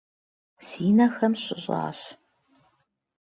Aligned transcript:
Си 0.65 0.85
нэхэм 0.97 1.33
щыщӏащ. 1.41 1.99